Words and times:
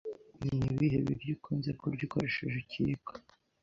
Ni 0.43 0.57
ibihe 0.71 0.97
biryo 1.05 1.31
ukunze 1.37 1.69
kurya 1.79 2.01
ukoresheje 2.07 2.57
ikiyiko? 2.59 3.11